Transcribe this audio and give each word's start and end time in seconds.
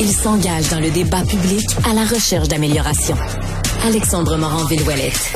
Il 0.00 0.12
s'engage 0.12 0.68
dans 0.70 0.78
le 0.78 0.90
débat 0.90 1.22
public 1.24 1.66
à 1.84 1.92
la 1.92 2.04
recherche 2.04 2.46
d'amélioration. 2.46 3.16
Alexandre 3.84 4.36
Morand-Villouellette. 4.36 5.32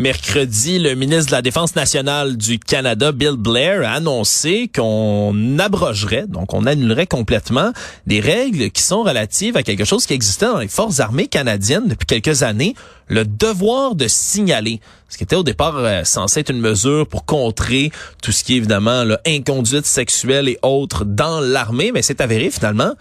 Mercredi, 0.00 0.78
le 0.78 0.94
ministre 0.94 1.26
de 1.26 1.32
la 1.32 1.42
Défense 1.42 1.76
nationale 1.76 2.38
du 2.38 2.58
Canada, 2.58 3.12
Bill 3.12 3.36
Blair, 3.36 3.86
a 3.86 3.92
annoncé 3.92 4.70
qu'on 4.74 5.58
abrogerait, 5.58 6.26
donc 6.26 6.54
on 6.54 6.64
annulerait 6.64 7.06
complètement 7.06 7.72
des 8.06 8.20
règles 8.20 8.70
qui 8.70 8.82
sont 8.82 9.02
relatives 9.02 9.58
à 9.58 9.62
quelque 9.62 9.84
chose 9.84 10.06
qui 10.06 10.14
existait 10.14 10.46
dans 10.46 10.60
les 10.60 10.68
forces 10.68 11.00
armées 11.00 11.26
canadiennes 11.26 11.86
depuis 11.86 12.06
quelques 12.06 12.42
années, 12.42 12.74
le 13.08 13.26
devoir 13.26 13.94
de 13.94 14.08
signaler. 14.08 14.80
Ce 15.10 15.18
qui 15.18 15.24
était 15.24 15.36
au 15.36 15.42
départ 15.42 15.76
euh, 15.76 16.02
censé 16.04 16.40
être 16.40 16.50
une 16.50 16.62
mesure 16.62 17.06
pour 17.06 17.26
contrer 17.26 17.92
tout 18.22 18.32
ce 18.32 18.42
qui 18.42 18.54
est 18.54 18.56
évidemment 18.56 19.04
là, 19.04 19.20
inconduite 19.26 19.84
sexuelle 19.84 20.48
et 20.48 20.58
autres 20.62 21.04
dans 21.04 21.40
l'armée, 21.40 21.92
mais 21.92 22.00
c'est 22.00 22.22
avéré 22.22 22.50
finalement 22.50 22.94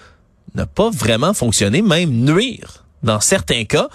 n'a 0.54 0.66
pas 0.66 0.90
vraiment 0.90 1.34
fonctionné, 1.34 1.82
même 1.82 2.10
nuire 2.10 2.84
dans 3.04 3.22
certains 3.22 3.64
cas. 3.64 3.88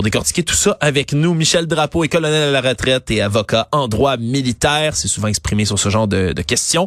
Pour 0.00 0.04
décortiquer 0.06 0.42
tout 0.42 0.54
ça 0.54 0.78
avec 0.80 1.12
nous, 1.12 1.34
Michel 1.34 1.66
Drapeau 1.66 2.04
est 2.04 2.08
colonel 2.08 2.48
à 2.48 2.62
la 2.62 2.66
retraite 2.66 3.10
et 3.10 3.20
avocat 3.20 3.68
en 3.70 3.86
droit 3.86 4.16
militaire. 4.16 4.96
C'est 4.96 5.08
souvent 5.08 5.28
exprimé 5.28 5.66
sur 5.66 5.78
ce 5.78 5.90
genre 5.90 6.08
de, 6.08 6.32
questions. 6.40 6.86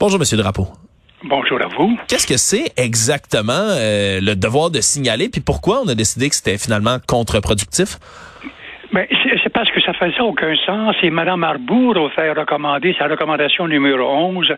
Bonjour, 0.00 0.18
Monsieur 0.18 0.36
Drapeau. 0.36 0.66
Bonjour 1.22 1.60
à 1.62 1.68
vous. 1.68 1.96
Qu'est-ce 2.08 2.26
que 2.26 2.36
c'est 2.36 2.72
exactement 2.76 3.52
euh, 3.52 4.20
le 4.20 4.34
devoir 4.34 4.72
de 4.72 4.80
signaler, 4.80 5.28
puis 5.28 5.40
pourquoi 5.40 5.82
on 5.84 5.86
a 5.86 5.94
décidé 5.94 6.28
que 6.28 6.34
c'était 6.34 6.58
finalement 6.58 6.98
contre-productif? 7.06 8.00
Mais 8.90 9.06
c'est 9.42 9.52
parce 9.52 9.70
que 9.70 9.82
ça 9.82 9.92
faisait 9.92 10.20
aucun 10.20 10.56
sens. 10.56 10.96
Et 11.02 11.10
Mme 11.10 11.44
Arbour 11.44 12.06
a 12.06 12.10
fait 12.10 12.32
recommander 12.32 12.94
sa 12.98 13.06
recommandation 13.06 13.68
numéro 13.68 14.02
11. 14.02 14.54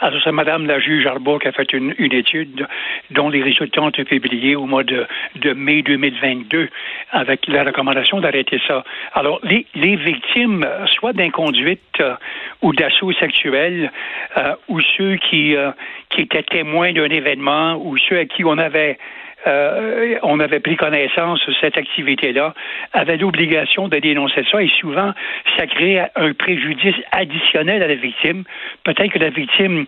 Alors, 0.00 0.20
c'est 0.22 0.32
Mme 0.32 0.66
la 0.66 0.78
juge 0.80 1.06
Arbour 1.06 1.40
qui 1.40 1.48
a 1.48 1.52
fait 1.52 1.72
une, 1.72 1.94
étude 1.98 2.66
dont 3.10 3.30
les 3.30 3.42
résultats 3.42 3.80
ont 3.80 3.88
été 3.88 4.04
publiés 4.04 4.54
au 4.54 4.66
mois 4.66 4.84
de, 4.84 5.06
mai 5.54 5.80
2022 5.82 6.68
avec 7.12 7.46
la 7.48 7.64
recommandation 7.64 8.20
d'arrêter 8.20 8.60
ça. 8.66 8.84
Alors, 9.14 9.40
les, 9.44 9.96
victimes, 9.96 10.66
soit 10.86 11.14
d'inconduite 11.14 11.80
euh, 12.00 12.14
ou 12.60 12.74
d'assaut 12.74 13.12
sexuel, 13.12 13.90
euh, 14.36 14.54
ou 14.68 14.80
ceux 14.96 15.16
qui, 15.16 15.56
euh, 15.56 15.70
qui 16.10 16.22
étaient 16.22 16.42
témoins 16.42 16.92
d'un 16.92 17.08
événement, 17.08 17.76
ou 17.76 17.96
ceux 17.96 18.18
à 18.18 18.24
qui 18.26 18.44
on 18.44 18.58
avait 18.58 18.98
euh, 19.46 20.16
on 20.22 20.38
avait 20.40 20.60
pris 20.60 20.76
connaissance 20.76 21.40
de 21.46 21.54
cette 21.60 21.76
activité-là, 21.76 22.54
avait 22.92 23.16
l'obligation 23.16 23.88
de 23.88 23.98
dénoncer 23.98 24.44
ça 24.50 24.62
et 24.62 24.70
souvent, 24.80 25.12
ça 25.56 25.66
crée 25.66 26.00
un 26.16 26.32
préjudice 26.34 26.96
additionnel 27.12 27.82
à 27.82 27.88
la 27.88 27.94
victime. 27.94 28.44
Peut-être 28.84 29.12
que 29.12 29.18
la 29.18 29.30
victime 29.30 29.86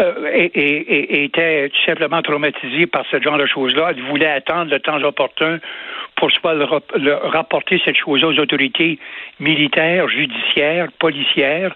euh, 0.00 0.30
était 0.34 1.68
tout 1.68 1.84
simplement 1.84 2.22
traumatisée 2.22 2.86
par 2.86 3.04
ce 3.10 3.20
genre 3.20 3.38
de 3.38 3.46
choses-là. 3.46 3.90
Elle 3.90 4.02
voulait 4.04 4.30
attendre 4.30 4.70
le 4.70 4.80
temps 4.80 5.02
opportun 5.02 5.58
pour 6.16 6.30
soit 6.30 6.54
le, 6.54 7.14
rapporter 7.14 7.80
cette 7.84 7.96
chose 7.96 8.24
aux 8.24 8.38
autorités 8.38 8.98
militaires, 9.40 10.08
judiciaires, 10.08 10.88
policières. 10.98 11.74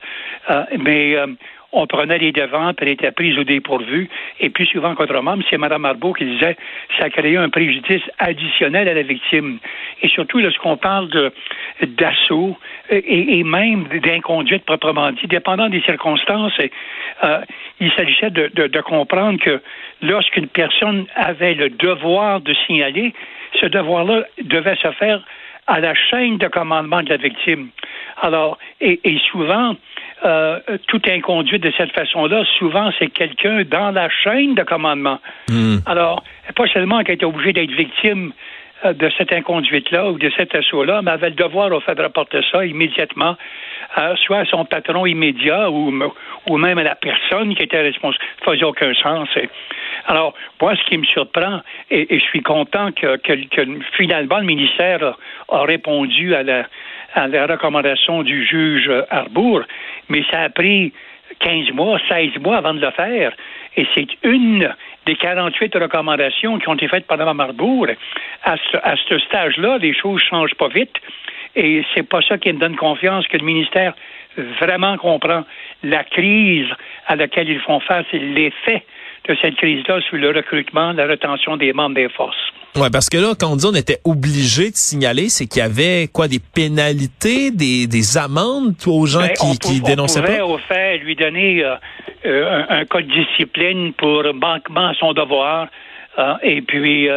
Euh, 0.51 0.63
mais 0.79 1.17
on 1.73 1.87
prenait 1.87 2.19
les 2.19 2.33
devants, 2.33 2.73
elle 2.79 2.89
était 2.89 3.11
prise 3.13 3.39
au 3.39 3.45
dépourvu. 3.45 4.09
Et 4.41 4.49
plus 4.49 4.67
souvent 4.67 4.95
qu'autrement, 4.95 5.37
c'est 5.51 5.59
Mme 5.59 5.83
Marbeau 5.83 6.15
qui 6.15 6.25
disait 6.25 6.57
ça 6.99 7.11
créait 7.11 7.37
un 7.37 7.51
préjudice 7.51 8.03
additionnel 8.19 8.89
à 8.89 8.95
la 8.95 9.03
victime. 9.03 9.59
Et 10.03 10.09
surtout, 10.09 10.39
lorsqu'on 10.39 10.79
parle 10.79 11.09
d'assaut 11.83 12.57
et, 12.91 13.45
même 13.45 13.85
d'inconduite 14.03 14.65
proprement 14.65 15.13
dit, 15.13 15.27
dépendant 15.27 15.69
des 15.69 15.83
circonstances, 15.83 16.59
euh, 17.25 17.41
il 17.81 17.93
s'agissait 17.93 18.31
de, 18.31 18.81
comprendre 18.81 19.39
que 19.39 19.61
lorsqu'une 20.01 20.47
personne 20.47 21.07
avait 21.17 21.55
le 21.55 21.69
devoir 21.69 22.41
de 22.41 22.55
signaler, 22.67 23.13
ce 23.61 23.67
devoir-là 23.67 24.25
devait 24.43 24.77
se 24.77 24.91
faire 24.93 25.23
à 25.67 25.81
la 25.81 25.95
chaîne 25.95 26.39
de 26.39 26.49
commandement 26.49 27.03
de 27.03 27.11
la 27.11 27.19
victime. 27.19 27.69
Alors, 28.23 28.57
et 28.81 29.19
souvent, 29.31 29.77
euh, 30.25 30.59
tout 30.89 31.01
inconduit 31.07 31.59
de 31.59 31.73
cette 31.77 31.93
façon-là, 31.93 32.45
souvent, 32.59 32.91
c'est 32.99 33.07
quelqu'un 33.09 33.63
dans 33.63 33.93
la 33.93 34.09
chaîne 34.09 34.55
de 34.55 34.63
commandement. 34.65 35.21
Hmm. 35.49 35.77
Alors, 35.87 36.25
pas 36.57 36.67
seulement 36.67 37.05
qu'elle 37.05 37.17
était 37.17 37.25
obligée 37.25 37.53
d'être 37.53 37.71
victime 37.71 38.33
euh, 38.85 38.93
de 38.95 39.11
cette 39.17 39.33
inconduite-là 39.33 40.11
ou 40.11 40.19
de 40.19 40.31
cet 40.37 40.55
assaut-là, 40.55 41.03
mais 41.03 41.13
avait 41.13 41.31
le 41.31 41.37
devoir 41.37 41.73
au 41.73 41.81
fait 41.81 41.95
de 41.95 42.03
rapporter 42.03 42.41
ça 42.51 42.65
immédiatement, 42.67 43.37
euh, 43.97 44.17
soit 44.17 44.39
à 44.39 44.45
son 44.45 44.65
patron 44.65 45.07
immédiat 45.07 45.71
ou, 45.71 45.93
ou 46.49 46.57
même 46.57 46.79
à 46.79 46.83
la 46.83 46.97
personne 46.97 47.55
qui 47.55 47.63
était 47.63 47.81
responsable. 47.81 48.25
Ça 48.45 48.53
faisait 48.53 48.65
aucun 48.65 48.95
sens. 48.95 49.29
Alors, 50.07 50.35
moi, 50.61 50.75
ce 50.75 50.85
qui 50.89 50.99
me 50.99 51.05
surprend, 51.05 51.61
et, 51.91 52.07
je 52.11 52.25
suis 52.25 52.43
content 52.43 52.91
que, 52.93 53.17
que, 53.19 53.63
finalement 53.97 54.39
le 54.39 54.47
ministère 54.47 55.15
a 55.49 55.63
répondu 55.63 56.35
à 56.35 56.43
la, 56.43 56.67
à 57.15 57.27
la 57.27 57.47
recommandation 57.47 58.23
du 58.23 58.45
juge 58.45 58.91
Arbour, 59.11 59.63
mais 60.09 60.25
ça 60.31 60.43
a 60.43 60.49
pris 60.49 60.93
15 61.41 61.73
mois, 61.73 61.99
16 62.09 62.39
mois 62.41 62.57
avant 62.59 62.75
de 62.75 62.81
le 62.81 62.91
faire. 62.91 63.33
Et 63.77 63.87
c'est 63.95 64.09
une 64.23 64.75
des 65.07 65.17
48 65.17 65.75
recommandations 65.77 66.59
qui 66.59 66.69
ont 66.69 66.75
été 66.75 66.89
faites 66.89 67.07
par 67.07 67.19
Mme 67.19 67.41
Arbour. 67.41 67.87
À 68.45 68.57
ce, 68.57 68.77
à 68.77 68.97
ce 68.97 69.19
stage-là, 69.19 69.79
les 69.79 69.95
choses 69.95 70.21
changent 70.23 70.55
pas 70.55 70.69
vite. 70.69 70.95
Et 71.55 71.85
c'est 71.95 72.09
pas 72.09 72.21
ça 72.23 72.39
qui 72.39 72.53
me 72.53 72.59
donne 72.59 72.77
confiance 72.77 73.27
que 73.27 73.37
le 73.37 73.45
ministère 73.45 73.95
vraiment 74.61 74.97
comprend 74.97 75.45
la 75.83 76.05
crise 76.05 76.69
à 77.07 77.17
laquelle 77.17 77.49
ils 77.49 77.61
font 77.61 77.81
face 77.81 78.07
et 78.13 78.19
l'effet 78.19 78.85
cette 79.41 79.57
crise-là 79.57 80.01
sur 80.03 80.17
le 80.17 80.31
recrutement, 80.31 80.93
la 80.93 81.07
rétention 81.07 81.57
des 81.57 81.73
membres 81.73 81.95
des 81.95 82.09
forces. 82.09 82.37
Oui, 82.77 82.89
parce 82.93 83.09
que 83.09 83.19
là, 83.19 83.35
quand 83.39 83.53
on 83.53 83.57
dit 83.57 83.67
on 83.67 83.75
était 83.75 83.99
obligé 84.05 84.71
de 84.71 84.77
signaler, 84.77 85.29
c'est 85.29 85.47
qu'il 85.47 85.61
y 85.61 85.65
avait 85.65 86.09
quoi, 86.13 86.29
des 86.29 86.39
pénalités, 86.39 87.51
des, 87.51 87.87
des 87.87 88.19
amendes 88.19 88.75
aux 88.87 89.07
gens 89.07 89.21
ben, 89.21 89.33
qui, 89.33 89.59
qui 89.59 89.81
dénonçaient 89.81 90.21
on 90.21 90.23
pourrait, 90.23 90.41
au 90.41 90.59
fait, 90.59 90.99
lui 90.99 91.17
donner 91.17 91.65
euh, 91.65 91.75
euh, 92.27 92.63
un, 92.69 92.85
code 92.85 93.07
de 93.07 93.15
discipline 93.25 93.93
pour 93.95 94.23
manquement 94.35 94.89
à 94.89 94.95
son 94.95 95.13
devoir, 95.13 95.69
euh, 96.19 96.35
et 96.43 96.63
puis 96.63 97.09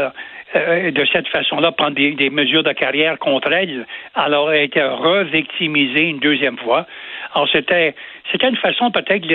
de 0.53 1.05
cette 1.11 1.27
façon-là 1.29 1.71
prendre 1.71 1.95
des, 1.95 2.29
mesures 2.29 2.63
de 2.63 2.73
carrière 2.73 3.17
contre 3.19 3.51
elle. 3.51 3.85
Alors, 4.15 4.51
elle 4.51 4.63
été 4.63 4.81
revictimisée 4.81 6.09
une 6.09 6.19
deuxième 6.19 6.57
fois. 6.57 6.85
Alors, 7.33 7.47
c'était, 7.49 7.95
c'était 8.31 8.49
une 8.49 8.57
façon 8.57 8.91
peut-être 8.91 9.25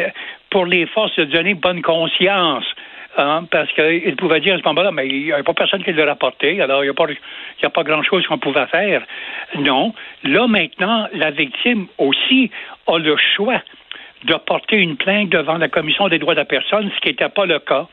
pour 0.51 0.67
les 0.67 0.87
forces 0.87 1.17
de 1.17 1.25
donner 1.25 1.55
bonne 1.55 1.83
conscience 1.83 2.65
Hein, 3.19 3.47
parce 3.51 3.73
qu'il 3.73 4.15
pouvait 4.17 4.41
dire 4.41 4.57
à 4.57 4.59
ce 4.59 4.63
moment-là, 4.65 4.93
mais 4.93 5.09
il 5.09 5.25
n'y 5.25 5.33
avait 5.33 5.43
pas 5.43 5.55
personne 5.55 5.83
qui 5.83 5.93
l'a 5.93 6.05
rapporté, 6.05 6.61
alors 6.61 6.85
il 6.85 6.89
n'y 6.89 6.91
a 6.91 6.95
pas, 6.95 7.07
a 7.63 7.71
pas 7.71 7.83
grand-chose 7.83 8.27
qu'on 8.27 8.37
pouvait 8.37 8.67
faire. 8.67 9.03
Non. 9.55 9.95
Là, 10.23 10.47
maintenant, 10.47 11.09
la 11.15 11.31
victime 11.31 11.87
aussi 11.97 12.51
a 12.87 12.99
le 12.99 13.17
choix 13.17 13.63
de 14.25 14.35
porter 14.35 14.77
une 14.77 14.97
plainte 14.97 15.31
devant 15.31 15.57
la 15.57 15.69
Commission 15.69 16.09
des 16.09 16.19
droits 16.19 16.35
de 16.35 16.41
la 16.41 16.45
personne, 16.45 16.91
ce 16.95 17.01
qui 17.01 17.09
n'était 17.09 17.31
pas 17.31 17.47
le 17.47 17.59
cas. 17.59 17.87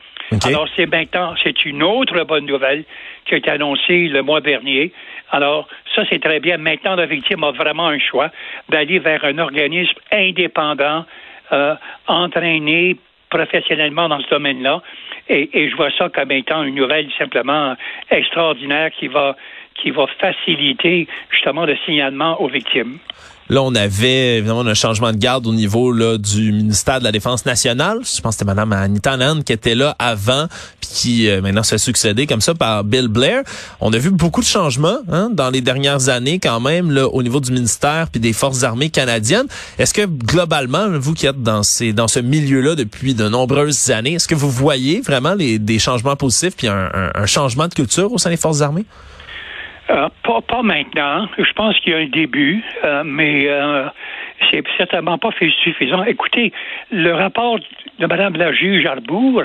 Alors, 0.44 0.68
c'est 0.76 0.86
maintenant, 0.86 1.34
c'est 1.42 1.64
une 1.64 1.82
autre 1.82 2.24
bonne 2.24 2.46
nouvelle 2.46 2.84
qui 3.24 3.34
a 3.34 3.36
été 3.38 3.50
annoncée 3.50 4.08
le 4.08 4.22
mois 4.22 4.40
dernier. 4.40 4.92
Alors, 5.30 5.68
ça, 5.94 6.02
c'est 6.08 6.20
très 6.20 6.40
bien. 6.40 6.58
Maintenant, 6.58 6.96
la 6.96 7.06
victime 7.06 7.44
a 7.44 7.50
vraiment 7.50 7.88
un 7.88 7.98
choix 7.98 8.30
d'aller 8.68 8.98
vers 8.98 9.24
un 9.24 9.38
organisme 9.38 9.94
indépendant, 10.12 11.04
euh, 11.52 11.74
entraîné 12.06 12.96
professionnellement 13.30 14.08
dans 14.08 14.20
ce 14.20 14.28
domaine-là. 14.28 14.82
Et, 15.28 15.50
et, 15.52 15.70
je 15.70 15.76
vois 15.76 15.90
ça 15.98 16.08
comme 16.08 16.30
étant 16.30 16.62
une 16.62 16.74
nouvelle 16.74 17.08
simplement 17.18 17.74
extraordinaire 18.10 18.90
qui 18.90 19.08
va 19.08 19.36
qui 19.74 19.90
va 19.90 20.06
faciliter 20.20 21.08
justement 21.30 21.64
le 21.64 21.76
signalement 21.84 22.40
aux 22.40 22.48
victimes. 22.48 22.98
Là, 23.50 23.62
on 23.62 23.74
avait 23.74 24.38
évidemment 24.38 24.62
un 24.62 24.74
changement 24.74 25.12
de 25.12 25.18
garde 25.18 25.46
au 25.46 25.52
niveau 25.52 25.92
là, 25.92 26.16
du 26.16 26.50
ministère 26.50 26.98
de 26.98 27.04
la 27.04 27.12
Défense 27.12 27.44
nationale. 27.44 27.98
Je 28.02 28.22
pense 28.22 28.36
que 28.36 28.38
c'était 28.38 28.44
Mme 28.46 28.72
Anita 28.72 29.18
Nan 29.18 29.44
qui 29.44 29.52
était 29.52 29.74
là 29.74 29.94
avant, 29.98 30.46
puis 30.80 30.90
qui 30.90 31.28
euh, 31.28 31.42
maintenant 31.42 31.62
s'est 31.62 31.76
succédé 31.76 32.26
comme 32.26 32.40
ça 32.40 32.54
par 32.54 32.84
Bill 32.84 33.08
Blair. 33.08 33.42
On 33.80 33.92
a 33.92 33.98
vu 33.98 34.10
beaucoup 34.10 34.40
de 34.40 34.46
changements 34.46 34.96
hein, 35.12 35.28
dans 35.30 35.50
les 35.50 35.60
dernières 35.60 36.08
années 36.08 36.38
quand 36.38 36.58
même 36.58 36.90
là, 36.90 37.06
au 37.06 37.22
niveau 37.22 37.38
du 37.38 37.52
ministère 37.52 38.08
puis 38.10 38.18
des 38.18 38.32
forces 38.32 38.62
armées 38.62 38.88
canadiennes. 38.88 39.46
Est-ce 39.78 39.92
que 39.92 40.06
globalement, 40.06 40.88
vous 40.98 41.12
qui 41.12 41.26
êtes 41.26 41.42
dans 41.42 41.62
ce 41.62 42.20
milieu-là 42.20 42.76
depuis 42.76 43.12
de 43.12 43.28
nombreuses 43.28 43.90
années, 43.90 44.14
est-ce 44.14 44.28
que 44.28 44.34
vous 44.34 44.50
voyez 44.50 45.02
vraiment 45.02 45.36
des 45.36 45.78
changements 45.78 46.16
positifs 46.16 46.56
puis 46.56 46.68
un 46.68 47.26
changement 47.26 47.68
de 47.68 47.74
culture 47.74 48.10
au 48.10 48.16
sein 48.16 48.30
des 48.30 48.38
forces 48.38 48.62
armées? 48.62 48.86
Euh, 49.90 50.08
pas, 50.22 50.40
pas 50.40 50.62
maintenant. 50.62 51.28
Je 51.36 51.52
pense 51.52 51.78
qu'il 51.80 51.92
y 51.92 51.94
a 51.94 51.98
un 51.98 52.08
début, 52.08 52.64
euh, 52.84 53.02
mais 53.04 53.46
euh, 53.48 53.86
c'est 54.50 54.64
certainement 54.76 55.18
pas 55.18 55.30
suffisant. 55.62 56.04
Écoutez, 56.04 56.52
le 56.90 57.12
rapport 57.12 57.58
de 57.98 58.06
Mme 58.06 58.36
la 58.36 58.52
juge 58.52 58.86
Arbour 58.86 59.44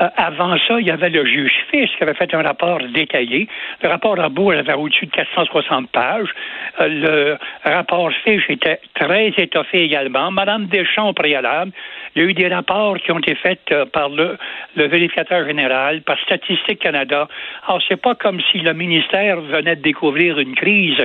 Euh, 0.00 0.08
avant 0.16 0.56
ça, 0.68 0.78
il 0.80 0.86
y 0.86 0.90
avait 0.90 1.08
le 1.08 1.24
juge 1.24 1.52
Fish 1.70 1.90
qui 1.96 2.02
avait 2.02 2.14
fait 2.14 2.32
un 2.34 2.42
rapport 2.42 2.80
détaillé. 2.94 3.48
Le 3.82 3.88
rapport 3.88 4.18
Arbour 4.18 4.52
avait 4.52 4.74
au-dessus 4.74 5.06
de 5.06 5.10
460 5.10 5.90
pages. 5.90 6.28
Euh, 6.80 7.38
le 7.64 7.70
rapport 7.70 8.10
Fish 8.24 8.44
était 8.50 8.80
très 8.94 9.28
étoffé 9.36 9.84
également. 9.84 10.30
Madame 10.30 10.66
Deschamps 10.66 11.08
au 11.08 11.12
préalable. 11.12 11.72
Il 12.14 12.22
y 12.22 12.26
a 12.26 12.28
eu 12.28 12.34
des 12.34 12.48
rapports 12.48 12.96
qui 12.98 13.10
ont 13.12 13.18
été 13.18 13.34
faits 13.36 13.60
euh, 13.72 13.86
par 13.86 14.10
le, 14.10 14.36
le 14.76 14.86
vérificateur 14.86 15.46
général, 15.46 16.02
par 16.02 16.18
Statistique 16.20 16.80
Canada. 16.80 17.28
Alors, 17.66 17.80
c'est 17.88 18.00
pas 18.00 18.14
comme 18.14 18.40
si 18.52 18.58
le 18.58 18.74
ministère 18.74 19.40
venait 19.40 19.76
de 19.76 19.82
découvrir 19.82 20.38
une 20.38 20.54
crise. 20.54 21.00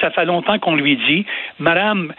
Ça 0.00 0.10
fait 0.10 0.26
longtemps 0.26 0.58
qu'on 0.58 0.76
lui 0.76 0.96
dit, 0.96 1.24
Madame, 1.58 2.12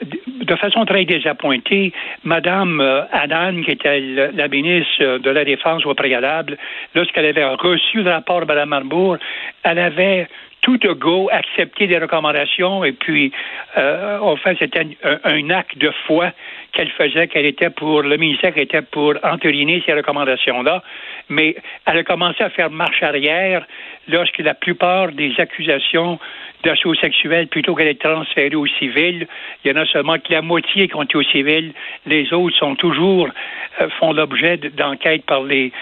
de 0.00 0.56
façon 0.56 0.84
très 0.84 1.04
désappointée, 1.04 1.92
Madame 2.22 2.80
euh, 2.80 3.02
Adan, 3.12 3.62
qui 3.62 3.70
était 3.70 4.00
la 4.00 4.48
ministre 4.48 5.18
de 5.18 5.30
la 5.30 5.44
Défense 5.44 5.84
au 5.86 5.94
préalable, 5.94 6.56
lorsqu'elle 6.94 7.26
avait 7.26 7.44
reçu 7.44 8.02
le 8.02 8.10
rapport 8.10 8.40
de 8.40 8.46
Mme 8.46 8.68
Marbourg, 8.68 9.16
elle 9.62 9.78
avait 9.78 10.28
tout 10.64 10.78
de 10.78 10.92
go 10.92 11.28
accepté 11.30 11.86
des 11.86 11.98
recommandations 11.98 12.84
et 12.84 12.92
puis 12.92 13.32
euh, 13.76 14.18
en 14.18 14.34
fait 14.36 14.56
c'était 14.58 14.86
un, 15.02 15.50
acte 15.50 15.76
de 15.76 15.90
foi 16.06 16.32
qu'elle 16.72 16.88
faisait 16.88 17.28
qu'elle 17.28 17.44
était 17.44 17.68
pour 17.68 18.00
le 18.02 18.16
ministère 18.16 18.56
était 18.56 18.80
pour 18.80 19.12
entériner 19.22 19.82
ces 19.84 19.92
recommandations 19.92 20.62
là 20.62 20.82
mais 21.28 21.54
elle 21.86 21.98
a 21.98 22.02
commencé 22.02 22.42
à 22.42 22.48
faire 22.48 22.70
marche 22.70 23.02
arrière 23.02 23.66
lorsque 24.08 24.38
la 24.38 24.54
plupart 24.54 25.12
des 25.12 25.34
accusations 25.38 26.18
d'assaut 26.64 26.94
sexuel 26.94 27.46
plutôt 27.48 27.74
qu'elle 27.74 27.88
est 27.88 28.00
transférée 28.00 28.56
au 28.56 28.66
civil. 28.66 29.26
Il 29.64 29.70
y 29.70 29.74
en 29.74 29.80
a 29.80 29.86
seulement 29.86 30.18
que 30.18 30.32
la 30.32 30.40
moitié 30.40 30.88
qui 30.88 30.96
ont 30.96 31.02
été 31.02 31.16
au 31.16 31.22
civil. 31.22 31.74
Les 32.06 32.32
autres 32.32 32.56
sont 32.56 32.74
toujours 32.74 33.28
font 33.98 34.12
l'objet 34.12 34.56
d'enquêtes 34.56 35.24
par 35.24 35.42
les, 35.42 35.72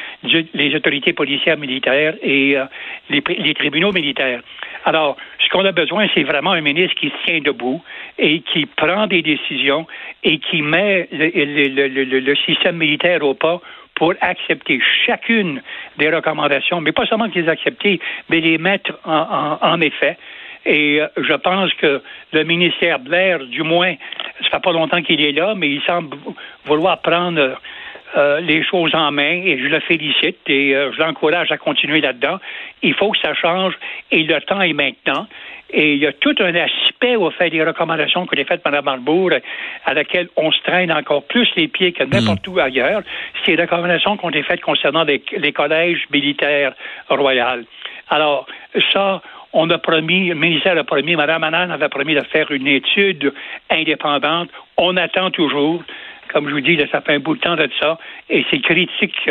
les 0.55 0.75
autorités 0.75 1.13
policières 1.13 1.59
militaires 1.59 2.15
et 2.23 2.57
euh, 2.57 2.65
les, 3.11 3.23
les 3.39 3.55
tribunaux 3.55 3.93
militaires. 3.93 4.41
Alors, 4.85 5.17
ce 5.39 5.49
qu'on 5.49 5.65
a 5.65 5.73
besoin, 5.73 6.07
c'est 6.15 6.23
vraiment 6.23 6.53
un 6.53 6.61
ministre 6.61 6.97
qui 6.97 7.11
se 7.11 7.25
tient 7.25 7.41
debout 7.41 7.83
et 8.19 8.41
qui 8.41 8.67
prend 8.67 9.07
des 9.07 9.23
décisions 9.23 9.87
et 10.25 10.39
qui 10.39 10.63
met 10.63 11.09
le, 11.13 12.35
système 12.47 12.77
militaire 12.77 13.23
au 13.23 13.35
pas 13.35 13.61
pour 13.95 14.15
accepter 14.21 14.81
chacune 15.07 15.63
des 15.99 16.11
recommandations, 16.11 16.81
mais 16.81 16.93
pas 16.93 17.07
seulement 17.07 17.29
les 17.33 17.49
accepter, 17.49 18.01
mais 18.29 18.41
les 18.41 18.59
mettre 18.59 18.99
en 19.05 19.81
effet. 19.81 20.17
Et 20.65 21.01
euh, 21.01 21.09
je 21.17 21.35
pense 21.35 21.73
que 21.75 22.03
le 22.33 22.45
ministère 22.45 22.99
Blair, 23.01 23.41
du 23.47 23.63
moins, 23.63 23.95
ça 24.43 24.51
fait 24.51 24.63
pas 24.63 24.73
longtemps 24.73 25.03
qu'il 25.03 25.21
est 25.21 25.33
là, 25.33 25.55
mais 25.57 25.69
il 25.69 25.83
semble 25.83 26.17
vouloir 26.65 27.01
prendre 27.03 27.59
euh, 28.17 28.41
les 28.41 28.63
choses 28.63 28.95
en 28.95 29.11
main 29.11 29.41
et 29.45 29.59
je 29.59 29.67
le 29.67 29.81
félicite 29.81 30.39
et 30.47 30.75
euh, 30.75 30.93
je 30.93 30.99
l'encourage 30.99 31.51
à 31.51 31.57
continuer 31.57 32.01
là-dedans. 32.01 32.39
Il 32.83 32.95
faut 32.95 33.11
que 33.11 33.19
ça 33.19 33.35
change 33.35 33.75
et 34.11 34.23
le 34.23 34.41
temps 34.43 34.61
est 34.61 34.73
maintenant. 34.73 35.27
Et 35.71 35.95
il 35.95 35.99
y 36.01 36.07
a 36.07 36.13
tout 36.13 36.35
un 36.41 36.55
aspect 36.55 37.17
au 37.17 37.31
fait 37.31 37.49
des 37.49 37.65
recommandations 37.65 38.27
que 38.27 38.37
les 38.37 38.45
faites 38.45 38.63
par 38.63 38.73
Mme 38.73 38.85
Marbourg 38.85 39.31
à 39.87 39.95
laquelle 39.95 40.29
on 40.37 40.53
se 40.53 40.61
traîne 40.63 40.93
encore 40.93 41.25
plus 41.25 41.49
les 41.57 41.69
pieds 41.69 41.93
que 41.93 42.05
n'importe 42.05 42.47
où 42.49 42.59
ailleurs. 42.59 43.03
C'est 43.45 43.57
les 43.57 43.63
recommandations 43.63 44.19
qui 44.19 44.25
ont 44.27 44.31
été 44.31 44.43
faites 44.43 44.61
concernant 44.61 45.05
les, 45.05 45.23
les 45.39 45.53
collèges 45.53 46.07
militaires 46.11 46.75
royaux. 47.09 47.65
Alors, 48.11 48.47
ça, 48.93 49.23
on 49.55 49.69
a 49.71 49.79
promis, 49.79 50.29
le 50.29 50.35
ministère 50.35 50.77
a 50.79 50.85
promis, 50.85 51.17
Mme 51.17 51.45
Annan 51.45 51.71
avait 51.71 51.89
promis 51.89 52.15
de 52.15 52.23
faire 52.23 52.51
une 52.51 52.67
étude 52.67 53.33
indépendante. 53.71 54.51
On 54.77 54.97
attend 54.97 55.31
toujours. 55.31 55.83
Comme 56.33 56.49
je 56.49 56.55
vous 56.55 56.61
dis, 56.61 56.79
ça 56.91 57.01
fait 57.01 57.15
un 57.15 57.19
bout 57.19 57.37
de 57.37 57.41
temps 57.41 57.57
de 57.57 57.69
ça. 57.81 57.99
Et 58.31 58.45
c'est 58.51 58.61
critique. 58.61 59.31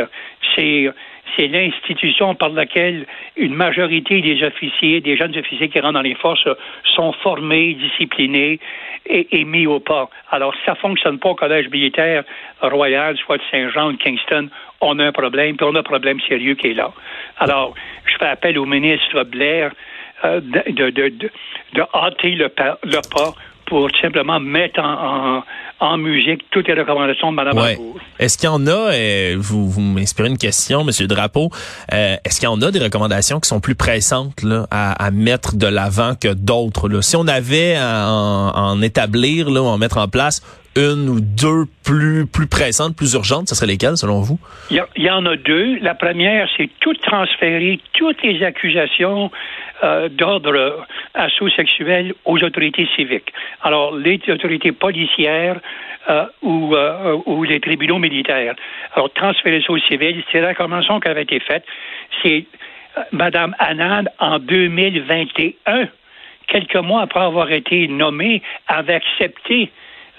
C'est, 0.55 0.93
l'institution 1.37 2.35
par 2.35 2.49
laquelle 2.49 3.07
une 3.35 3.55
majorité 3.55 4.21
des 4.21 4.43
officiers, 4.43 5.01
des 5.01 5.17
jeunes 5.17 5.35
officiers 5.35 5.69
qui 5.69 5.79
rentrent 5.79 5.93
dans 5.93 6.01
les 6.01 6.13
forces, 6.13 6.47
sont 6.83 7.13
formés, 7.13 7.73
disciplinés 7.73 8.59
et, 9.07 9.43
mis 9.45 9.65
au 9.65 9.79
pas. 9.79 10.09
Alors, 10.29 10.53
ça 10.65 10.75
fonctionne 10.75 11.17
pas 11.17 11.29
au 11.29 11.35
Collège 11.35 11.69
militaire 11.69 12.23
royal, 12.61 13.17
soit 13.17 13.37
de 13.37 13.43
Saint-Jean 13.49 13.87
ou 13.87 13.91
de 13.93 13.97
Kingston. 13.97 14.49
On 14.81 14.99
a 14.99 15.05
un 15.05 15.11
problème, 15.11 15.55
puis 15.55 15.65
on 15.67 15.73
a 15.73 15.79
un 15.79 15.83
problème 15.83 16.19
sérieux 16.27 16.55
qui 16.55 16.67
est 16.67 16.73
là. 16.73 16.91
Alors, 17.39 17.73
je 18.05 18.15
fais 18.17 18.27
appel 18.27 18.59
au 18.59 18.65
ministre 18.65 19.23
Blair 19.23 19.71
euh, 20.23 20.39
de, 20.41 21.81
hâter 21.95 22.31
le 22.35 22.49
pas, 22.49 22.77
le 22.83 23.01
pas 23.09 23.33
pour 23.71 23.87
simplement 24.01 24.37
mettre 24.41 24.81
en, 24.81 25.37
en, 25.37 25.43
en, 25.79 25.97
musique 25.97 26.41
toutes 26.51 26.67
les 26.67 26.73
recommandations 26.73 27.31
de 27.31 27.37
Mme 27.37 27.57
ouais. 27.57 27.79
Est-ce 28.19 28.37
qu'il 28.37 28.47
y 28.47 28.49
en 28.49 28.67
a, 28.67 28.91
euh, 28.91 29.35
vous, 29.39 29.69
vous 29.69 29.79
m'inspirez 29.79 30.27
une 30.27 30.37
question, 30.37 30.81
M. 30.81 31.07
Drapeau, 31.07 31.49
euh, 31.93 32.17
est-ce 32.25 32.41
qu'il 32.41 32.49
y 32.49 32.51
en 32.51 32.61
a 32.61 32.69
des 32.69 32.79
recommandations 32.79 33.39
qui 33.39 33.47
sont 33.47 33.61
plus 33.61 33.75
pressantes 33.75 34.43
là, 34.43 34.67
à, 34.71 34.91
à 34.91 35.09
mettre 35.11 35.55
de 35.55 35.67
l'avant 35.67 36.15
que 36.15 36.33
d'autres? 36.33 36.99
Si 36.99 37.15
on 37.15 37.29
avait 37.29 37.75
à 37.77 38.09
en, 38.09 38.49
en 38.53 38.81
établir, 38.81 39.49
là, 39.49 39.61
ou 39.61 39.67
en 39.67 39.77
mettre 39.77 39.99
en 39.99 40.09
place 40.09 40.41
une 40.75 41.09
ou 41.09 41.19
deux 41.19 41.65
plus, 41.83 42.25
plus 42.25 42.47
pressantes, 42.47 42.95
plus 42.95 43.13
urgentes, 43.13 43.49
ce 43.49 43.55
serait 43.55 43.67
lesquelles 43.67 43.97
selon 43.97 44.21
vous? 44.21 44.39
Il 44.69 44.83
y, 44.97 45.09
en 45.09 45.25
a 45.25 45.35
deux. 45.35 45.79
La 45.79 45.95
première, 45.95 46.47
c'est 46.55 46.69
tout 46.79 46.93
transférer, 46.93 47.79
toutes 47.93 48.21
les 48.23 48.43
accusations 48.43 49.31
euh, 49.83 50.07
d'ordre 50.09 50.85
assaut 51.13 51.49
sexuel 51.49 52.13
aux 52.25 52.41
autorités 52.41 52.87
civiques. 52.95 53.33
Alors, 53.61 53.95
les 53.95 54.21
autorités 54.29 54.71
policières 54.71 55.59
euh, 56.09 56.25
ou, 56.41 56.75
euh, 56.75 57.17
ou 57.25 57.43
les 57.43 57.59
tribunaux 57.59 57.99
militaires. 57.99 58.55
Alors, 58.95 59.11
transférer 59.13 59.61
ça 59.65 59.73
aux 59.73 59.79
civils, 59.79 60.23
c'est 60.31 60.39
la 60.39 60.49
recommandation 60.49 60.99
qui 60.99 61.07
avait 61.09 61.23
été 61.23 61.39
faite. 61.39 61.65
C'est 62.23 62.45
Mme 63.11 63.55
Anand, 63.59 64.05
en 64.19 64.39
2021, 64.39 65.87
quelques 66.47 66.75
mois 66.75 67.01
après 67.01 67.21
avoir 67.21 67.51
été 67.51 67.87
nommée, 67.87 68.41
avait 68.67 68.95
accepté 68.95 69.71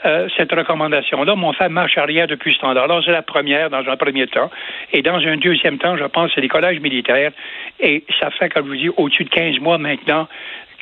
euh, 0.05 0.29
cette 0.37 0.53
recommandation-là 0.53 1.35
m'ont 1.35 1.53
fait 1.53 1.69
marche 1.69 1.97
arrière 1.99 2.27
depuis 2.27 2.55
ce 2.55 2.61
temps-là. 2.61 2.83
Alors, 2.83 3.03
c'est 3.05 3.13
la 3.13 3.23
première 3.23 3.71
dans 3.71 3.89
un 3.89 3.97
premier 3.97 4.27
temps. 4.27 4.51
Et 4.93 5.03
dans 5.03 5.19
un 5.19 5.37
deuxième 5.37 5.79
temps, 5.79 5.97
je 5.97 6.05
pense, 6.05 6.31
c'est 6.35 6.41
les 6.41 6.49
collèges 6.49 6.81
militaires. 6.81 7.33
Et 7.81 8.05
ça 8.19 8.31
fait, 8.31 8.49
comme 8.49 8.67
je 8.67 8.71
vous 8.71 8.77
dis, 8.77 8.89
au-dessus 8.97 9.25
de 9.25 9.31
15 9.31 9.61
mois 9.61 9.79
maintenant 9.79 10.29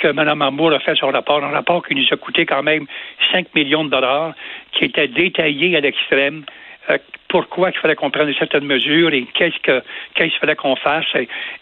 que 0.00 0.08
Mme 0.08 0.42
Armour 0.42 0.72
a 0.72 0.80
fait 0.80 0.94
son 0.96 1.08
rapport, 1.08 1.44
un 1.44 1.50
rapport 1.50 1.86
qui 1.86 1.94
nous 1.94 2.06
a 2.10 2.16
coûté 2.16 2.46
quand 2.46 2.62
même 2.62 2.86
5 3.32 3.54
millions 3.54 3.84
de 3.84 3.90
dollars, 3.90 4.32
qui 4.72 4.86
était 4.86 5.08
détaillé 5.08 5.76
à 5.76 5.80
l'extrême, 5.80 6.44
euh, 6.88 6.98
pourquoi 7.28 7.70
il 7.70 7.78
fallait 7.78 7.94
qu'on 7.94 8.10
prenne 8.10 8.32
certaines 8.34 8.64
mesures 8.64 9.12
et 9.12 9.24
qu'est-ce 9.34 9.58
que 9.60 9.82
qu'il 10.14 10.30
fallait 10.32 10.56
qu'on 10.56 10.74
fasse? 10.74 11.04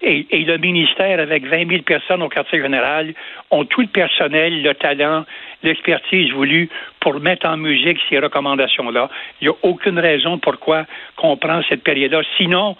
Et, 0.00 0.26
le 0.32 0.56
ministère, 0.56 1.20
avec 1.20 1.44
20 1.44 1.69
000 1.69 1.82
personnes 1.82 2.23
au 2.23 2.29
quartier 2.29 2.61
général, 2.61 3.12
ont 3.50 3.65
tout 3.65 3.82
le 3.82 3.88
personnel, 3.88 4.62
le 4.62 4.75
talent, 4.75 5.26
l'expertise 5.62 6.32
voulue 6.32 6.70
pour 7.00 7.20
mettre 7.20 7.47
en 7.47 7.59
musique 7.59 7.99
ces 8.09 8.19
recommandations-là. 8.19 9.11
Il 9.41 9.49
n'y 9.49 9.55
a 9.55 9.56
aucune 9.62 9.99
raison 9.99 10.38
pourquoi 10.38 10.87
qu'on 11.17 11.37
prend 11.37 11.61
cette 11.69 11.82
période-là. 11.82 12.23
Sinon, 12.38 12.76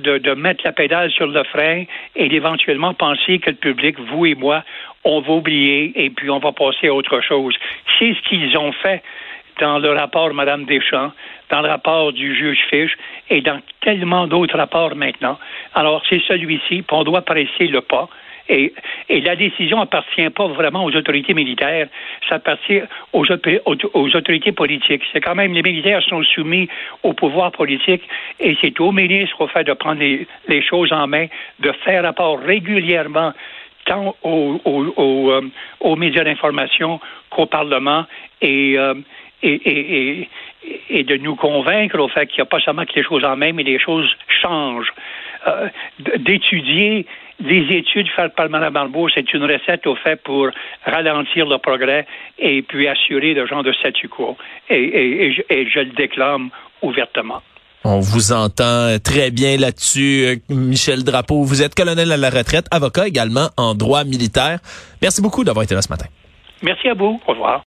de, 0.00 0.18
de, 0.18 0.34
mettre 0.34 0.62
la 0.64 0.72
pédale 0.72 1.10
sur 1.10 1.26
le 1.26 1.42
frein 1.44 1.84
et 2.14 2.28
d'éventuellement 2.28 2.92
penser 2.92 3.38
que 3.38 3.48
le 3.48 3.56
public, 3.56 3.98
vous 3.98 4.26
et 4.26 4.34
moi, 4.34 4.62
on 5.04 5.20
va 5.20 5.32
oublier 5.32 5.92
et 5.94 6.10
puis 6.10 6.28
on 6.28 6.38
va 6.38 6.52
passer 6.52 6.88
à 6.88 6.94
autre 6.94 7.22
chose. 7.22 7.56
C'est 7.98 8.12
ce 8.12 8.28
qu'ils 8.28 8.58
ont 8.58 8.72
fait 8.72 9.02
dans 9.60 9.78
le 9.78 9.90
rapport 9.90 10.32
Mme 10.34 10.64
Deschamps, 10.64 11.12
dans 11.50 11.62
le 11.62 11.68
rapport 11.68 12.12
du 12.12 12.34
juge 12.36 12.58
Fish 12.68 12.92
et 13.30 13.40
dans 13.40 13.60
tellement 13.80 14.26
d'autres 14.26 14.56
rapports 14.56 14.94
maintenant. 14.94 15.38
Alors, 15.74 16.02
c'est 16.08 16.22
celui-ci, 16.26 16.82
puis 16.82 16.84
on 16.90 17.04
doit 17.04 17.22
presser 17.22 17.66
le 17.68 17.80
pas. 17.80 18.08
Et, 18.48 18.72
et, 19.08 19.20
la 19.20 19.34
décision 19.34 19.80
appartient 19.80 20.28
pas 20.30 20.46
vraiment 20.46 20.84
aux 20.84 20.94
autorités 20.94 21.34
militaires, 21.34 21.88
ça 22.28 22.36
appartient 22.36 22.80
aux, 23.12 23.24
aux 23.24 24.16
autorités 24.16 24.52
politiques. 24.52 25.02
C'est 25.12 25.20
quand 25.20 25.34
même 25.34 25.52
les 25.52 25.62
militaires 25.62 26.02
sont 26.02 26.22
soumis 26.22 26.68
au 27.02 27.12
pouvoir 27.12 27.50
politique 27.50 28.02
et 28.38 28.56
c'est 28.60 28.78
au 28.78 28.92
ministre 28.92 29.40
au 29.40 29.48
fait 29.48 29.64
de 29.64 29.72
prendre 29.72 30.00
les, 30.00 30.62
choses 30.62 30.92
en 30.92 31.08
main, 31.08 31.26
de 31.58 31.72
faire 31.84 32.04
rapport 32.04 32.38
régulièrement 32.38 33.32
tant 33.84 34.14
aux, 34.22 34.60
aux, 34.64 34.84
aux, 34.96 35.30
euh, 35.30 35.50
aux 35.80 35.96
médias 35.96 36.24
d'information 36.24 37.00
qu'au 37.30 37.46
Parlement 37.46 38.04
et, 38.40 38.78
euh, 38.78 38.94
et, 39.42 39.54
et, 39.54 40.28
et, 40.90 41.04
de 41.04 41.16
nous 41.16 41.36
convaincre 41.36 41.98
au 41.98 42.08
fait 42.08 42.26
qu'il 42.26 42.38
n'y 42.38 42.42
a 42.42 42.46
pas 42.46 42.60
seulement 42.60 42.84
que 42.84 42.94
les 42.94 43.04
choses 43.04 43.24
en 43.24 43.36
main, 43.36 43.52
mais 43.52 43.62
les 43.62 43.78
choses 43.78 44.10
changent. 44.42 44.92
Euh, 45.46 45.68
d'étudier 46.18 47.06
les 47.38 47.76
études 47.76 48.08
faites 48.16 48.34
par 48.34 48.48
Mme 48.48 48.72
Barbeau, 48.72 49.08
c'est 49.14 49.32
une 49.34 49.44
recette 49.44 49.86
au 49.86 49.94
fait 49.94 50.16
pour 50.22 50.48
ralentir 50.84 51.46
le 51.46 51.58
progrès 51.58 52.06
et 52.38 52.62
puis 52.62 52.88
assurer 52.88 53.34
le 53.34 53.46
genre 53.46 53.62
de 53.62 53.72
statu 53.72 54.08
quo. 54.08 54.36
Et, 54.70 54.82
et, 54.82 55.26
et, 55.26 55.46
et 55.50 55.68
je 55.68 55.80
le 55.80 55.90
déclame 55.90 56.50
ouvertement. 56.82 57.42
On 57.84 58.00
vous 58.00 58.32
entend 58.32 58.98
très 58.98 59.30
bien 59.30 59.56
là-dessus, 59.58 60.42
Michel 60.48 61.04
Drapeau. 61.04 61.44
Vous 61.44 61.62
êtes 61.62 61.74
colonel 61.74 62.10
à 62.10 62.16
la 62.16 62.30
retraite, 62.30 62.66
avocat 62.72 63.06
également 63.06 63.48
en 63.56 63.74
droit 63.74 64.02
militaire. 64.02 64.58
Merci 65.00 65.22
beaucoup 65.22 65.44
d'avoir 65.44 65.62
été 65.62 65.76
là 65.76 65.82
ce 65.82 65.88
matin. 65.88 66.06
Merci 66.62 66.88
à 66.88 66.94
vous. 66.94 67.20
Au 67.28 67.32
revoir. 67.32 67.64